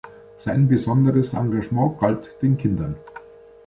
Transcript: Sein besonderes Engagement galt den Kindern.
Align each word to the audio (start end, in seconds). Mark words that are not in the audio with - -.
Sein 0.39 0.67
besonderes 0.67 1.35
Engagement 1.35 1.99
galt 1.99 2.35
den 2.41 2.57
Kindern. 2.57 2.95